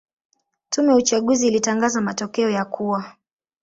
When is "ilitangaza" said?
1.47-2.01